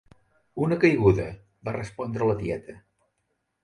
[0.67, 1.29] Una caiguda
[1.69, 2.83] –va respondre la tieta.